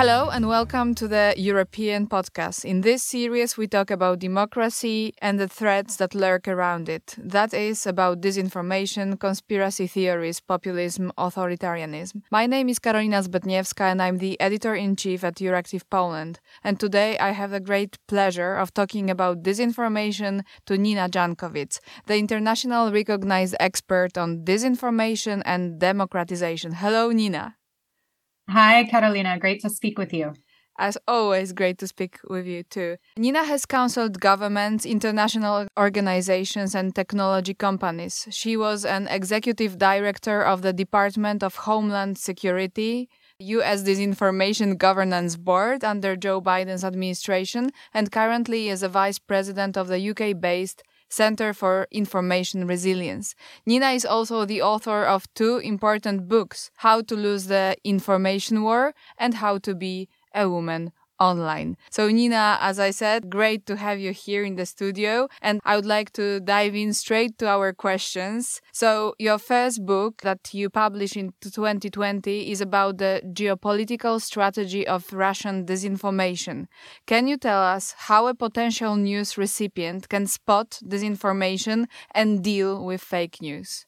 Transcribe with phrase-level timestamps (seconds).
[0.00, 2.64] Hello and welcome to the European podcast.
[2.64, 7.14] In this series, we talk about democracy and the threats that lurk around it.
[7.18, 12.22] That is about disinformation, conspiracy theories, populism, authoritarianism.
[12.30, 16.40] My name is Karolina Zbytniewska and I'm the editor in chief at Euractiv Poland.
[16.64, 22.16] And today I have the great pleasure of talking about disinformation to Nina Jankowicz, the
[22.16, 26.72] international recognized expert on disinformation and democratization.
[26.72, 27.56] Hello, Nina.
[28.50, 29.38] Hi, Karolina.
[29.38, 30.32] Great to speak with you.
[30.76, 32.96] As always, great to speak with you too.
[33.16, 38.26] Nina has counseled governments, international organizations, and technology companies.
[38.30, 45.84] She was an executive director of the Department of Homeland Security, US Disinformation Governance Board
[45.84, 51.52] under Joe Biden's administration, and currently is a vice president of the UK based Center
[51.52, 53.34] for Information Resilience.
[53.66, 58.94] Nina is also the author of two important books How to Lose the Information War
[59.18, 61.76] and How to Be a Woman online.
[61.90, 65.28] So, Nina, as I said, great to have you here in the studio.
[65.42, 68.60] And I would like to dive in straight to our questions.
[68.72, 75.12] So, your first book that you published in 2020 is about the geopolitical strategy of
[75.12, 76.66] Russian disinformation.
[77.06, 83.02] Can you tell us how a potential news recipient can spot disinformation and deal with
[83.02, 83.84] fake news?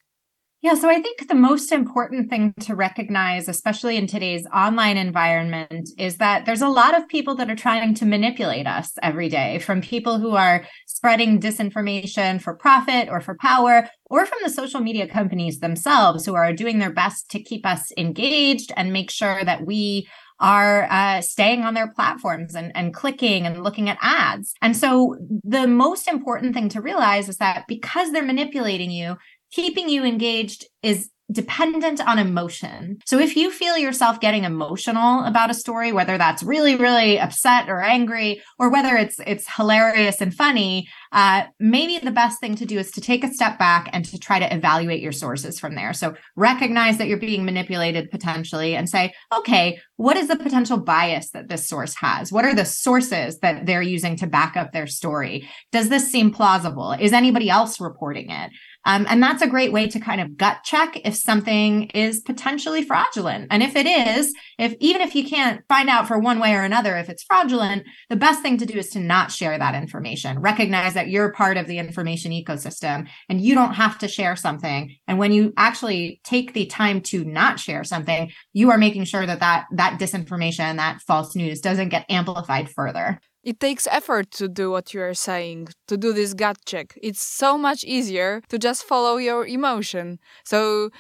[0.63, 5.89] Yeah, so I think the most important thing to recognize, especially in today's online environment,
[5.99, 9.59] is that there's a lot of people that are trying to manipulate us every day,
[9.59, 14.79] from people who are spreading disinformation for profit or for power, or from the social
[14.79, 19.45] media companies themselves who are doing their best to keep us engaged and make sure
[19.45, 20.07] that we
[20.39, 24.55] are uh, staying on their platforms and, and clicking and looking at ads.
[24.63, 29.17] And so the most important thing to realize is that because they're manipulating you,
[29.53, 32.99] keeping you engaged is dependent on emotion.
[33.07, 37.69] So if you feel yourself getting emotional about a story, whether that's really, really upset
[37.69, 42.67] or angry, or whether it's it's hilarious and funny, uh, maybe the best thing to
[42.67, 45.75] do is to take a step back and to try to evaluate your sources from
[45.75, 45.93] there.
[45.93, 51.31] So recognize that you're being manipulated potentially and say, okay, what is the potential bias
[51.31, 52.33] that this source has?
[52.33, 55.49] What are the sources that they're using to back up their story?
[55.71, 56.93] Does this seem plausible?
[56.93, 58.51] Is anybody else reporting it?
[58.85, 62.83] Um, and that's a great way to kind of gut check if something is potentially
[62.83, 63.47] fraudulent.
[63.51, 66.63] And if it is, if even if you can't find out for one way or
[66.63, 70.41] another if it's fraudulent, the best thing to do is to not share that information.
[70.41, 74.95] Recognize that you're part of the information ecosystem and you don't have to share something.
[75.07, 79.27] And when you actually take the time to not share something, you are making sure
[79.27, 83.21] that that, that disinformation, that false news doesn't get amplified further.
[83.43, 86.97] It takes effort to do what you are saying, to do this gut check.
[87.03, 90.21] It's so much easier to just follow your emotion.
[90.45, 90.91] So,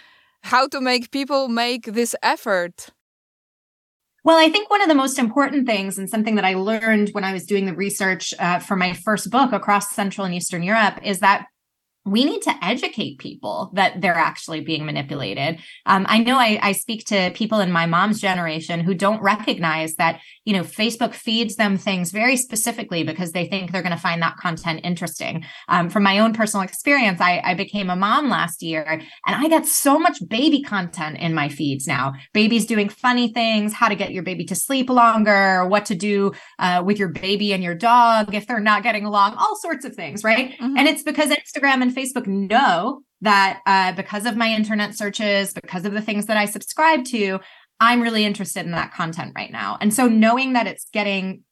[0.42, 2.88] how to make people make this effort?
[4.24, 7.24] Well, I think one of the most important things, and something that I learned when
[7.24, 11.00] I was doing the research uh, for my first book across Central and Eastern Europe,
[11.02, 11.46] is that
[12.04, 15.60] we need to educate people that they're actually being manipulated.
[15.86, 19.94] Um, I know I, I, speak to people in my mom's generation who don't recognize
[19.96, 24.00] that, you know, Facebook feeds them things very specifically because they think they're going to
[24.00, 25.44] find that content interesting.
[25.68, 29.46] Um, from my own personal experience, I, I, became a mom last year and I
[29.48, 32.14] get so much baby content in my feeds now.
[32.32, 36.32] Babies doing funny things, how to get your baby to sleep longer, what to do
[36.58, 39.94] uh, with your baby and your dog if they're not getting along, all sorts of
[39.94, 40.52] things, right?
[40.52, 40.76] Mm-hmm.
[40.78, 45.84] And it's because Instagram and Facebook know that uh, because of my internet searches, because
[45.84, 47.38] of the things that I subscribe to,
[47.80, 49.78] I'm really interested in that content right now.
[49.80, 51.44] And so knowing that it's getting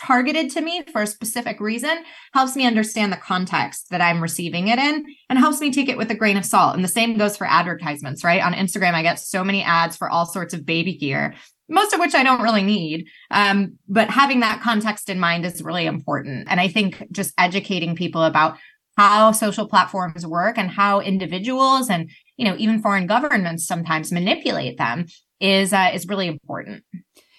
[0.00, 4.68] targeted to me for a specific reason helps me understand the context that I'm receiving
[4.68, 6.74] it in and helps me take it with a grain of salt.
[6.74, 8.42] And the same goes for advertisements, right?
[8.42, 11.34] On Instagram, I get so many ads for all sorts of baby gear,
[11.68, 13.06] most of which I don't really need.
[13.30, 16.48] Um, but having that context in mind is really important.
[16.50, 18.58] And I think just educating people about
[18.96, 24.78] how social platforms work and how individuals and you know even foreign governments sometimes manipulate
[24.78, 25.06] them
[25.40, 26.84] is uh, is really important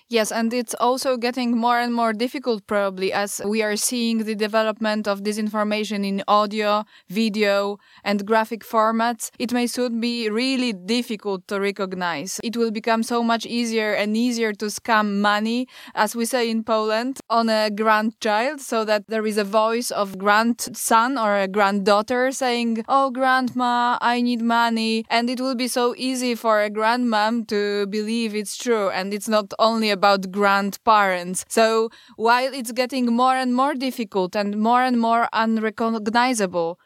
[0.09, 4.35] Yes, and it's also getting more and more difficult, probably, as we are seeing the
[4.35, 9.31] development of disinformation in audio, video, and graphic formats.
[9.39, 12.39] It may soon be really difficult to recognize.
[12.43, 16.63] It will become so much easier and easier to scam money, as we say in
[16.63, 22.31] Poland, on a grandchild, so that there is a voice of grandson or a granddaughter
[22.31, 25.05] saying, Oh, grandma, I need money.
[25.09, 28.89] And it will be so easy for a grandmom to believe it's true.
[28.89, 31.45] And it's not only about about grandparents.
[31.47, 36.77] So while it's getting more and more difficult and more and more unrecognizable,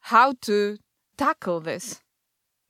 [0.00, 0.78] how to
[1.18, 2.00] tackle this?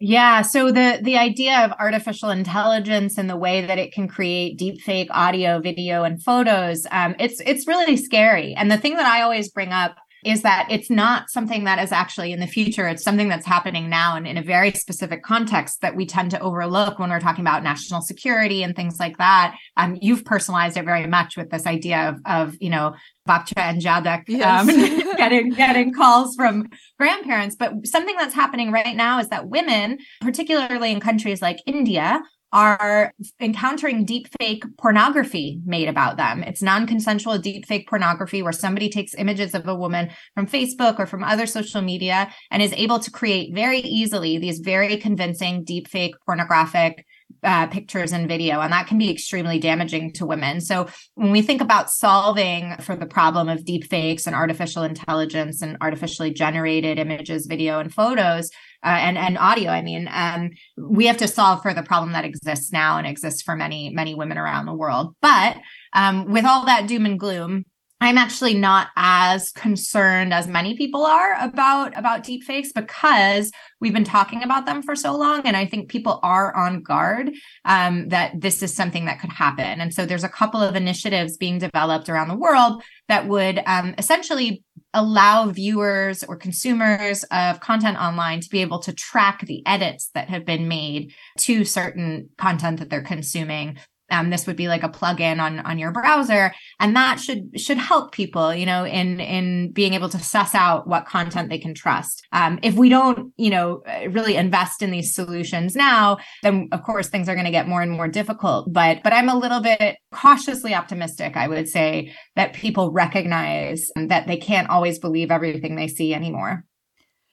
[0.00, 4.58] Yeah, so the the idea of artificial intelligence and the way that it can create
[4.58, 8.52] deepfake audio, video, and photos, um, it's it's really scary.
[8.58, 11.90] And the thing that I always bring up is that it's not something that is
[11.90, 12.86] actually in the future.
[12.86, 16.40] It's something that's happening now and in a very specific context that we tend to
[16.40, 19.56] overlook when we're talking about national security and things like that.
[19.76, 22.94] Um, you've personalized it very much with this idea of, of you know,
[23.28, 24.68] Babcia and Dziadek yes.
[24.68, 26.68] um, getting getting calls from
[26.98, 27.56] grandparents.
[27.56, 32.22] But something that's happening right now is that women, particularly in countries like India,
[32.52, 36.42] are encountering deepfake pornography made about them.
[36.42, 41.24] It's non-consensual deepfake pornography where somebody takes images of a woman from Facebook or from
[41.24, 47.06] other social media and is able to create very easily these very convincing deepfake pornographic
[47.42, 50.60] uh, pictures and video, and that can be extremely damaging to women.
[50.60, 55.76] So, when we think about solving for the problem of deepfakes and artificial intelligence and
[55.80, 58.50] artificially generated images, video, and photos,
[58.84, 62.24] uh, and and audio, I mean, um, we have to solve for the problem that
[62.24, 65.14] exists now and exists for many many women around the world.
[65.20, 65.56] But
[65.92, 67.64] um, with all that doom and gloom,
[68.02, 74.02] I'm actually not as concerned as many people are about about deepfakes because we've been
[74.02, 77.30] talking about them for so long, and I think people are on guard
[77.64, 79.80] um, that this is something that could happen.
[79.80, 82.82] And so there's a couple of initiatives being developed around the world
[83.12, 84.64] that would um, essentially
[84.94, 90.30] allow viewers or consumers of content online to be able to track the edits that
[90.30, 93.76] have been made to certain content that they're consuming
[94.12, 97.78] um, this would be like a plugin on on your browser and that should should
[97.78, 101.74] help people you know in in being able to suss out what content they can
[101.74, 102.26] trust.
[102.32, 107.08] Um, if we don't you know really invest in these solutions now then of course
[107.08, 108.72] things are going to get more and more difficult.
[108.72, 114.26] But but i'm a little bit cautiously optimistic i would say that people recognize that
[114.26, 116.64] they can't always believe everything they see anymore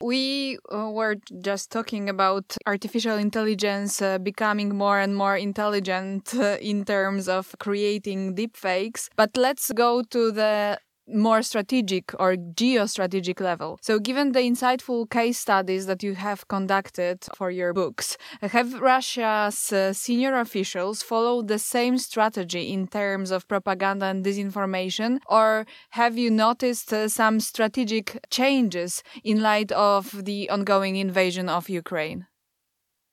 [0.02, 6.58] we uh, were just talking about artificial intelligence uh, becoming more and more intelligent uh,
[6.62, 9.10] in terms of creating deepfakes.
[9.16, 10.80] But let's go to the
[11.14, 13.80] more strategic or geostrategic level.
[13.82, 19.72] So, given the insightful case studies that you have conducted for your books, have Russia's
[19.74, 26.18] uh, senior officials followed the same strategy in terms of propaganda and disinformation, or have
[26.18, 32.29] you noticed uh, some strategic changes in light of the ongoing invasion of Ukraine?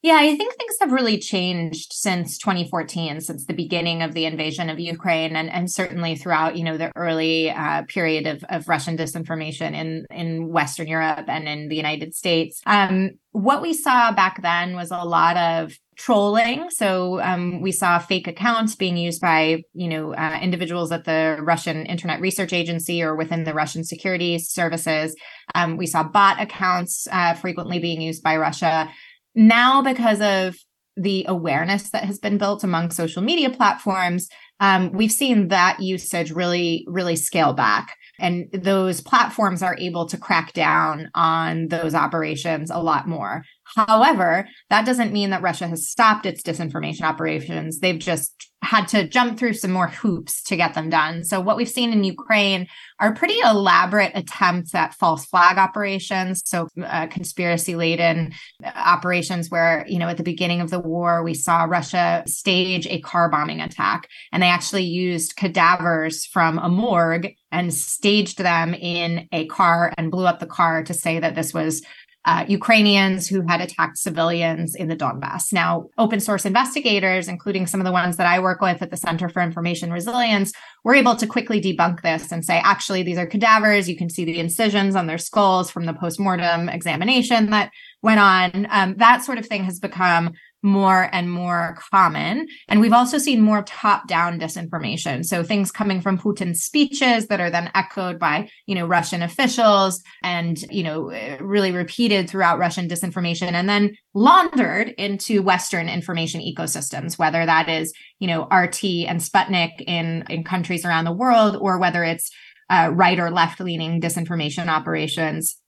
[0.06, 4.70] Yeah, I think things have really changed since 2014, since the beginning of the invasion
[4.70, 8.96] of Ukraine, and, and certainly throughout, you know, the early uh, period of, of Russian
[8.96, 12.60] disinformation in, in Western Europe and in the United States.
[12.66, 16.70] Um, what we saw back then was a lot of trolling.
[16.70, 21.38] So um, we saw fake accounts being used by, you know, uh, individuals at the
[21.40, 25.16] Russian Internet Research Agency or within the Russian security services.
[25.56, 28.88] Um, we saw bot accounts uh, frequently being used by Russia
[29.36, 30.56] now because of
[30.96, 34.28] the awareness that has been built among social media platforms
[34.60, 37.94] um, we've seen that usage really really scale back.
[38.18, 43.44] And those platforms are able to crack down on those operations a lot more
[43.74, 47.80] However, that doesn't mean that Russia has stopped its disinformation operations.
[47.80, 51.24] They've just had to jump through some more hoops to get them done.
[51.24, 52.66] So, what we've seen in Ukraine
[52.98, 56.42] are pretty elaborate attempts at false flag operations.
[56.44, 58.32] So, uh, conspiracy laden
[58.64, 63.00] operations where, you know, at the beginning of the war, we saw Russia stage a
[63.00, 69.28] car bombing attack, and they actually used cadavers from a morgue and staged them in
[69.32, 71.82] a car and blew up the car to say that this was
[72.26, 75.52] uh, Ukrainians who had attacked civilians in the Donbass.
[75.52, 78.96] Now, open source investigators, including some of the ones that I work with at the
[78.96, 80.52] Center for Information Resilience,
[80.82, 83.88] were able to quickly debunk this and say, actually, these are cadavers.
[83.88, 87.70] You can see the incisions on their skulls from the postmortem examination that
[88.02, 88.66] went on.
[88.70, 90.32] Um, that sort of thing has become
[90.62, 92.48] more and more common.
[92.68, 95.24] And we've also seen more top down disinformation.
[95.24, 100.02] So things coming from Putin's speeches that are then echoed by, you know, Russian officials
[100.22, 101.10] and, you know,
[101.40, 107.92] really repeated throughout Russian disinformation and then laundered into Western information ecosystems, whether that is,
[108.18, 112.30] you know, RT and Sputnik in, in countries around the world or whether it's
[112.68, 115.60] uh, right or left leaning disinformation operations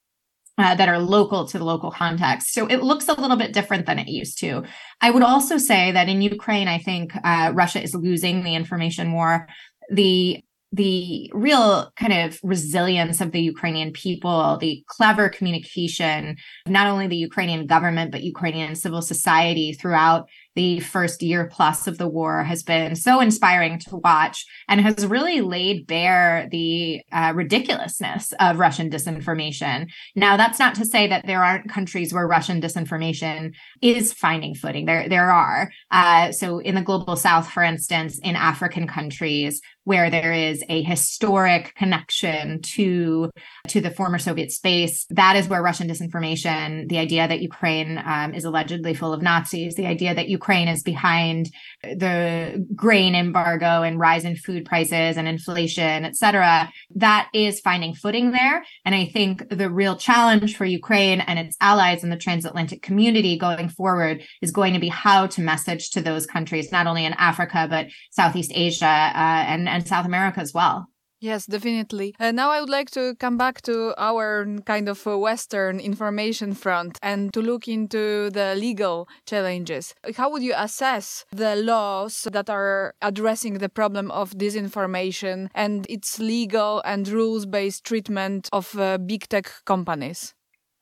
[0.58, 2.52] uh, that are local to the local context.
[2.52, 4.64] So it looks a little bit different than it used to.
[5.00, 9.12] I would also say that in Ukraine, I think uh, Russia is losing the information
[9.12, 9.46] war.
[9.90, 16.36] The the real kind of resilience of the Ukrainian people, the clever communication,
[16.66, 21.98] not only the Ukrainian government, but Ukrainian civil society throughout the first year plus of
[21.98, 27.32] the war has been so inspiring to watch and has really laid bare the uh,
[27.32, 29.88] ridiculousness of Russian disinformation.
[30.16, 34.86] Now, that's not to say that there aren't countries where Russian disinformation is finding footing.
[34.86, 35.70] There, there are.
[35.92, 40.82] Uh, so, in the global south, for instance, in African countries, where there is a
[40.82, 43.30] historic connection to
[43.68, 45.06] to the former Soviet space.
[45.08, 49.76] That is where Russian disinformation, the idea that Ukraine um, is allegedly full of Nazis,
[49.76, 51.50] the idea that Ukraine is behind
[51.82, 57.94] the grain embargo and rise in food prices and inflation, et cetera, that is finding
[57.94, 58.64] footing there.
[58.84, 63.38] And I think the real challenge for Ukraine and its allies in the transatlantic community
[63.38, 67.12] going forward is going to be how to message to those countries, not only in
[67.12, 70.88] Africa, but Southeast Asia uh, and, and South America as well.
[71.20, 72.14] Yes, definitely.
[72.20, 76.54] Uh, now I would like to come back to our kind of uh, Western information
[76.54, 79.94] front and to look into the legal challenges.
[80.16, 86.20] How would you assess the laws that are addressing the problem of disinformation and its
[86.20, 90.34] legal and rules based treatment of uh, big tech companies?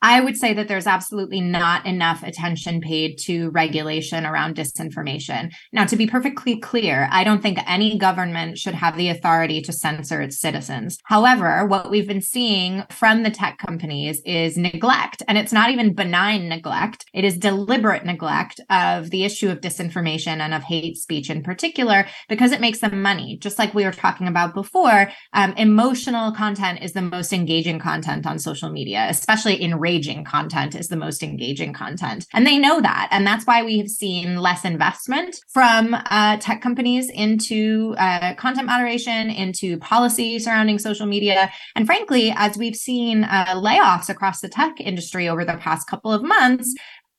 [0.02, 5.52] I would say that there's absolutely not enough attention paid to regulation around disinformation.
[5.72, 9.72] Now, to be perfectly clear, I don't think any government should have the authority to
[9.72, 10.98] censor its citizens.
[11.04, 15.94] However, what we've been seeing from the tech companies is neglect, and it's not even
[15.94, 17.06] benign neglect.
[17.14, 22.06] It is deliberate neglect of the issue of disinformation and of hate speech in particular,
[22.28, 23.38] because it makes them money.
[23.38, 28.26] Just like we were talking about before, um, emotional content is the most engaging content
[28.26, 32.26] on social media, especially in enraging content is the most engaging content.
[32.34, 33.08] And they know that.
[33.12, 38.66] And that's why we have seen less investment from uh, tech companies into uh, content
[38.66, 41.52] moderation, into policy surrounding social media.
[41.76, 46.12] And frankly, as we've seen uh, layoffs across the tech industry over the past couple
[46.12, 46.74] of months,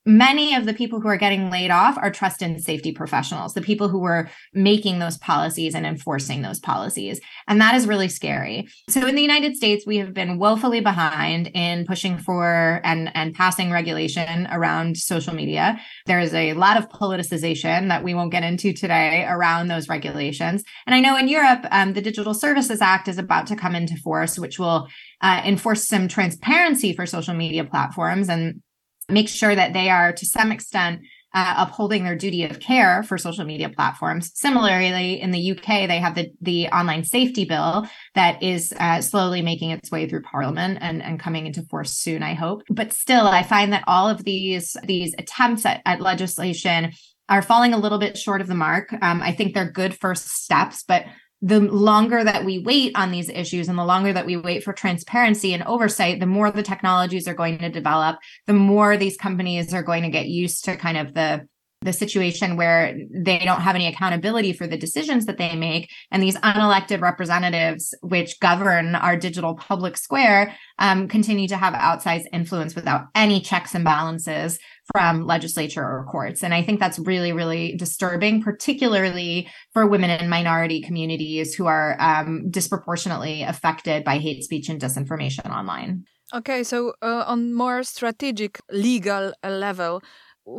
[0.06, 3.60] many of the people who are getting laid off are trust and safety professionals, the
[3.60, 7.20] people who were making those policies and enforcing those policies.
[7.46, 8.68] And that is really scary.
[8.88, 13.34] So in the United States, we have been woefully behind in pushing for and, and
[13.34, 15.78] passing regulation around social media.
[16.06, 20.64] There is a lot of politicization that we won't get into today around those regulations.
[20.86, 23.96] And I know in Europe, um, the Digital Services Act is about to come into
[23.96, 24.88] force, which will
[25.20, 28.62] uh, enforce some transparency for social media platforms and
[29.08, 31.00] make sure that they are to some extent
[31.34, 34.30] uh, upholding their duty of care for social media platforms.
[34.34, 39.42] Similarly, in the UK, they have the, the online safety bill that is uh, slowly
[39.42, 42.62] making its way through Parliament and, and coming into force soon, I hope.
[42.70, 46.92] But still, I find that all of these these attempts at, at legislation
[47.28, 48.90] are falling a little bit short of the mark.
[49.02, 51.04] Um, I think they're good first steps, but
[51.40, 54.72] the longer that we wait on these issues and the longer that we wait for
[54.72, 59.72] transparency and oversight, the more the technologies are going to develop, the more these companies
[59.72, 61.46] are going to get used to kind of the
[61.82, 65.90] the situation where they don't have any accountability for the decisions that they make.
[66.10, 72.24] And these unelected representatives which govern our digital public square um, continue to have outsized
[72.32, 74.58] influence without any checks and balances
[74.92, 76.42] from legislature or courts.
[76.42, 81.96] And i think that's really really disturbing particularly for women and minority communities who are
[82.00, 86.04] um, disproportionately affected by hate speech and disinformation online.
[86.34, 90.02] Okay so uh, on more strategic legal level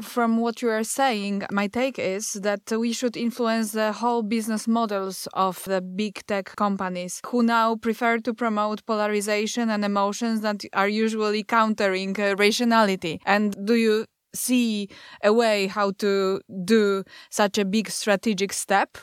[0.02, 4.68] from what you are saying, my take is that we should influence the whole business
[4.68, 10.64] models of the big tech companies who now prefer to promote polarization and emotions that
[10.74, 13.20] are usually countering uh, rationality.
[13.26, 14.06] And do you
[14.36, 14.90] see
[15.24, 18.98] a way how to do such a big strategic step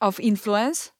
[0.00, 0.93] of influence?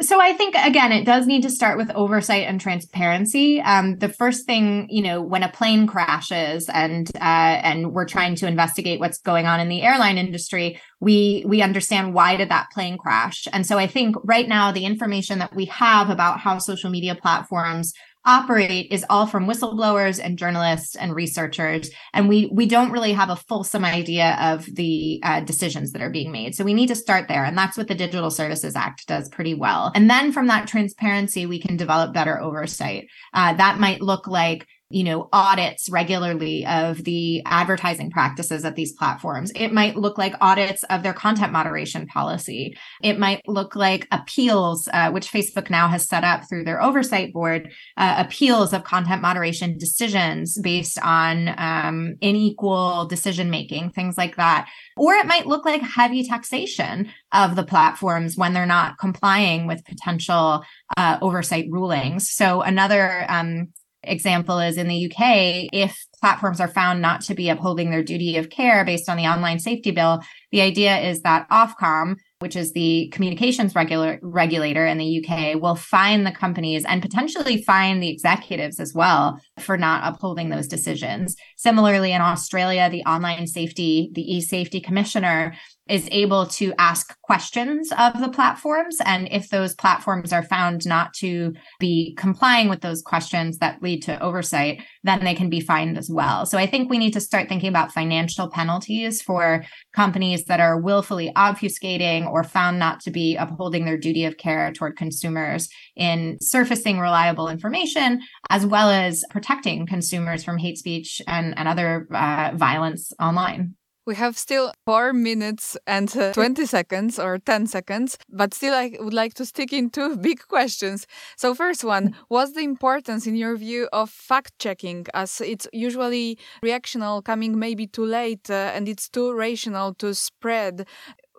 [0.00, 3.62] So I think again, it does need to start with oversight and transparency.
[3.62, 8.34] Um, the first thing, you know, when a plane crashes and uh, and we're trying
[8.36, 12.70] to investigate what's going on in the airline industry, we we understand why did that
[12.72, 13.48] plane crash.
[13.54, 17.14] And so I think right now the information that we have about how social media
[17.14, 17.94] platforms
[18.26, 21.90] operate is all from whistleblowers and journalists and researchers.
[22.12, 26.10] And we we don't really have a fulsome idea of the uh, decisions that are
[26.10, 26.54] being made.
[26.54, 27.44] So we need to start there.
[27.44, 29.92] And that's what the digital services act does pretty well.
[29.94, 33.08] And then from that transparency we can develop better oversight.
[33.32, 38.92] Uh, that might look like you know, audits regularly of the advertising practices at these
[38.92, 39.50] platforms.
[39.56, 42.76] It might look like audits of their content moderation policy.
[43.02, 47.32] It might look like appeals, uh, which Facebook now has set up through their oversight
[47.32, 54.36] board, uh, appeals of content moderation decisions based on um, unequal decision making, things like
[54.36, 54.68] that.
[54.96, 59.84] Or it might look like heavy taxation of the platforms when they're not complying with
[59.84, 60.64] potential
[60.96, 62.30] uh, oversight rulings.
[62.30, 63.72] So another um,
[64.06, 68.36] example is in the UK, if platforms are found not to be upholding their duty
[68.36, 70.20] of care based on the online safety bill,
[70.50, 75.74] the idea is that Ofcom, which is the communications regular, regulator in the UK, will
[75.74, 81.36] fine the companies and potentially fine the executives as well for not upholding those decisions.
[81.56, 85.54] Similarly, in Australia, the online safety, the e-safety commissioner
[85.88, 88.98] is able to ask questions of the platforms.
[89.04, 94.02] And if those platforms are found not to be complying with those questions that lead
[94.02, 96.44] to oversight, then they can be fined as well.
[96.46, 99.64] So I think we need to start thinking about financial penalties for
[99.94, 104.72] companies that are willfully obfuscating or found not to be upholding their duty of care
[104.72, 111.56] toward consumers in surfacing reliable information, as well as protecting consumers from hate speech and,
[111.56, 113.74] and other uh, violence online.
[114.06, 118.92] We have still four minutes and uh, 20 seconds or 10 seconds, but still, I
[119.00, 121.08] would like to stick in two big questions.
[121.36, 126.38] So, first one, what's the importance, in your view, of fact checking, as it's usually
[126.64, 130.86] reactional, coming maybe too late, uh, and it's too rational to spread?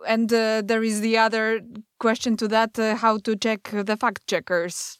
[0.06, 1.62] And uh, there is the other
[1.98, 4.98] question to that uh, how to check the fact checkers.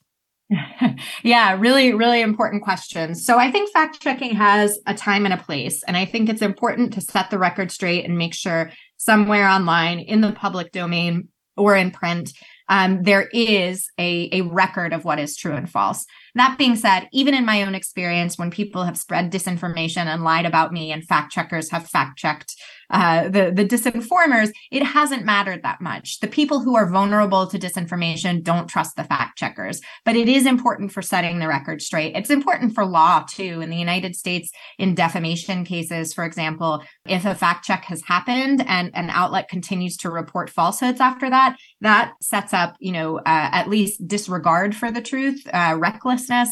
[1.23, 3.25] yeah, really, really important questions.
[3.25, 5.83] So I think fact checking has a time and a place.
[5.85, 9.99] And I think it's important to set the record straight and make sure somewhere online
[10.01, 12.33] in the public domain or in print,
[12.69, 16.07] um, there is a, a record of what is true and false.
[16.35, 20.47] That being said, even in my own experience, when people have spread disinformation and lied
[20.47, 22.55] about me and fact checkers have fact checked
[22.91, 26.21] uh, the, the disinformers, it hasn't mattered that much.
[26.21, 30.47] The people who are vulnerable to disinformation don't trust the fact checkers, but it is
[30.47, 32.17] important for setting the record straight.
[32.17, 33.61] It's important for law too.
[33.61, 38.65] In the United States, in defamation cases, for example, if a fact check has happened
[38.67, 43.23] and an outlet continues to report falsehoods after that, that sets up, you know, uh,
[43.27, 45.77] at least disregard for the truth, uh,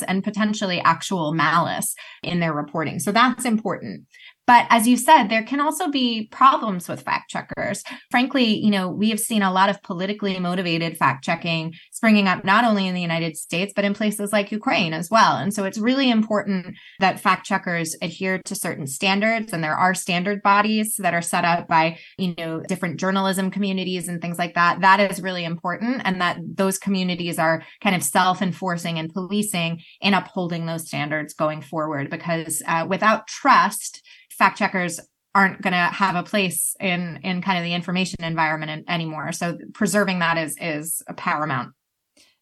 [0.06, 2.99] and potentially actual malice in their reporting.
[2.99, 4.06] So that's important.
[4.46, 7.82] But as you said, there can also be problems with fact checkers.
[8.10, 12.44] Frankly, you know, we have seen a lot of politically motivated fact checking springing up
[12.44, 15.36] not only in the United States, but in places like Ukraine as well.
[15.36, 19.52] And so it's really important that fact checkers adhere to certain standards.
[19.52, 24.09] And there are standard bodies that are set up by, you know, different journalism communities
[24.09, 24.80] and things like that.
[24.80, 26.02] That is really important.
[26.04, 31.35] And that those communities are kind of self enforcing and policing in upholding those standards
[31.35, 32.11] going forward.
[32.11, 34.06] Because uh, without trust,
[34.38, 35.01] fact checkers
[35.35, 39.59] aren't going to have a place in in kind of the information environment anymore so
[39.75, 41.72] preserving that is is paramount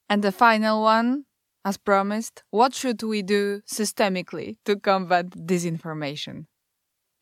[0.08, 1.24] and the final one
[1.64, 6.46] as promised what should we do systemically to combat disinformation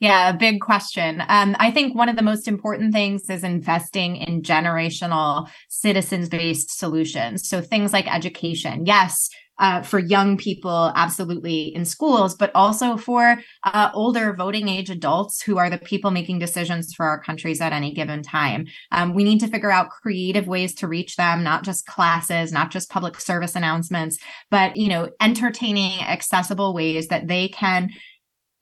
[0.03, 1.23] yeah, a big question.
[1.29, 6.77] Um, I think one of the most important things is investing in generational citizens based
[6.77, 7.49] solutions.
[7.49, 8.85] So things like education.
[8.85, 14.91] Yes, uh, for young people, absolutely in schools, but also for uh, older voting age
[14.91, 18.67] adults who are the people making decisions for our countries at any given time.
[18.91, 22.71] Um, we need to figure out creative ways to reach them, not just classes, not
[22.71, 24.19] just public service announcements,
[24.51, 27.91] but you know, entertaining, accessible ways that they can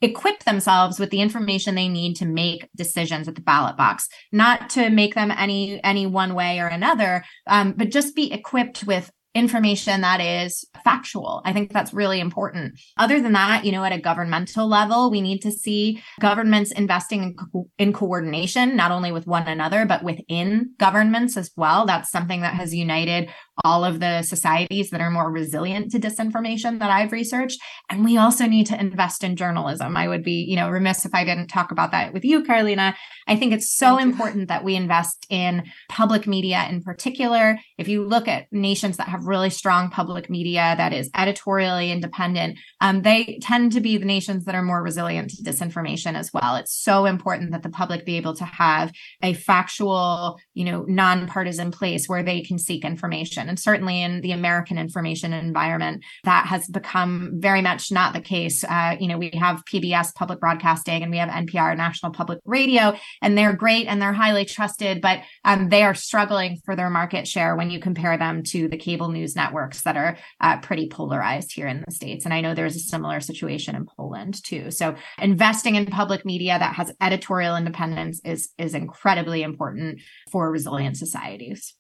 [0.03, 4.70] equip themselves with the information they need to make decisions at the ballot box not
[4.70, 9.11] to make them any any one way or another um, but just be equipped with
[9.35, 11.40] information that is factual.
[11.45, 12.79] I think that's really important.
[12.99, 17.23] Other than that, you know, at a governmental level, we need to see governments investing
[17.23, 21.87] in, co- in coordination, not only with one another, but within governments as well.
[21.87, 23.31] That's something that has united
[23.64, 27.61] all of the societies that are more resilient to disinformation that I've researched.
[27.88, 29.96] And we also need to invest in journalism.
[29.96, 32.94] I would be, you know, remiss if I didn't talk about that with you, Karolina.
[33.27, 37.59] I think it's so important that we invest in public media in particular.
[37.79, 42.59] If you look at nations that have really strong public media that is editorially independent,
[42.81, 46.57] um, they tend to be the nations that are more resilient to disinformation as well.
[46.57, 48.92] It's so important that the public be able to have
[49.23, 53.49] a factual, you know, nonpartisan place where they can seek information.
[53.50, 58.62] And certainly in the American information environment, that has become very much not the case.
[58.64, 62.94] Uh, you know, we have PBS public broadcasting and we have NPR National Public Radio,
[63.20, 67.26] and they're great and they're highly trusted, but um, they are struggling for their market
[67.26, 71.52] share when you compare them to the cable news networks that are uh, pretty polarized
[71.52, 72.24] here in the States.
[72.24, 74.70] And I know there's a similar situation in Poland too.
[74.70, 80.96] So investing in public media that has editorial independence is, is incredibly important for resilient
[80.96, 81.74] societies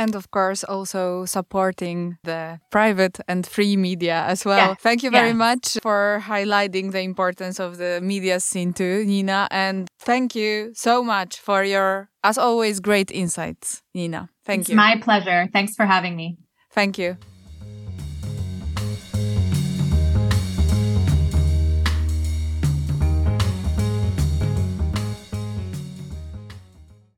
[0.00, 4.70] and of course also supporting the private and free media as well.
[4.70, 4.74] Yeah.
[4.74, 5.48] Thank you very yeah.
[5.48, 11.02] much for highlighting the importance of the media scene too, Nina, and thank you so
[11.02, 14.30] much for your as always great insights, Nina.
[14.44, 14.76] Thank it's you.
[14.76, 15.48] My pleasure.
[15.52, 16.38] Thanks for having me.
[16.72, 17.16] Thank you.